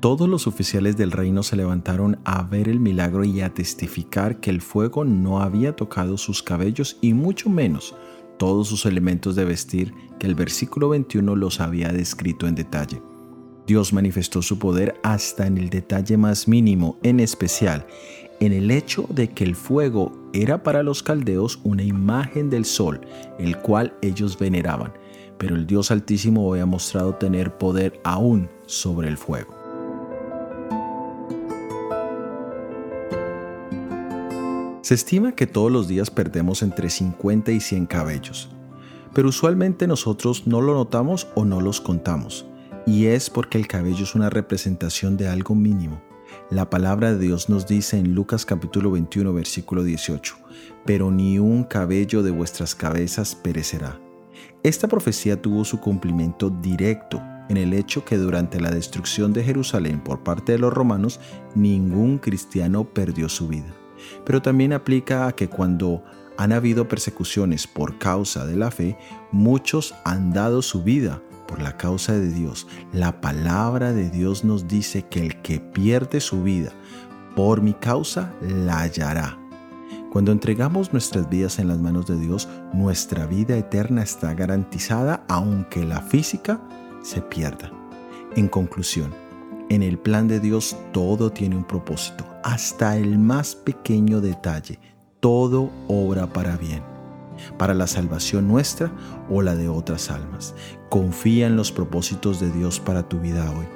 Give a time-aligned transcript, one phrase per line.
[0.00, 4.50] Todos los oficiales del reino se levantaron a ver el milagro y a testificar que
[4.50, 7.96] el fuego no había tocado sus cabellos y mucho menos
[8.38, 13.02] todos sus elementos de vestir que el versículo 21 los había descrito en detalle.
[13.66, 17.84] Dios manifestó su poder hasta en el detalle más mínimo, en especial
[18.38, 23.00] en el hecho de que el fuego era para los caldeos una imagen del sol,
[23.40, 24.92] el cual ellos veneraban,
[25.38, 29.57] pero el Dios Altísimo había mostrado tener poder aún sobre el fuego.
[34.88, 38.48] Se estima que todos los días perdemos entre 50 y 100 cabellos,
[39.12, 42.46] pero usualmente nosotros no lo notamos o no los contamos,
[42.86, 46.00] y es porque el cabello es una representación de algo mínimo.
[46.48, 50.36] La palabra de Dios nos dice en Lucas capítulo 21 versículo 18,
[50.86, 54.00] pero ni un cabello de vuestras cabezas perecerá.
[54.62, 57.20] Esta profecía tuvo su cumplimiento directo
[57.50, 61.20] en el hecho que durante la destrucción de Jerusalén por parte de los romanos,
[61.54, 63.77] ningún cristiano perdió su vida
[64.24, 66.02] pero también aplica a que cuando
[66.36, 68.96] han habido persecuciones por causa de la fe,
[69.32, 72.68] muchos han dado su vida por la causa de Dios.
[72.92, 76.72] La palabra de Dios nos dice que el que pierde su vida
[77.34, 79.38] por mi causa la hallará.
[80.10, 85.84] Cuando entregamos nuestras vidas en las manos de Dios, nuestra vida eterna está garantizada aunque
[85.84, 86.60] la física
[87.02, 87.70] se pierda.
[88.36, 89.12] En conclusión,
[89.68, 94.78] en el plan de Dios todo tiene un propósito, hasta el más pequeño detalle,
[95.20, 96.82] todo obra para bien,
[97.58, 98.90] para la salvación nuestra
[99.28, 100.54] o la de otras almas.
[100.88, 103.66] Confía en los propósitos de Dios para tu vida hoy,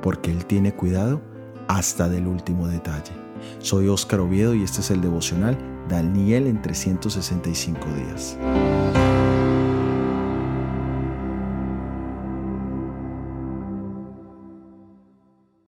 [0.00, 1.20] porque Él tiene cuidado
[1.68, 3.12] hasta del último detalle.
[3.58, 8.38] Soy Óscar Oviedo y este es el devocional Daniel en 365 días.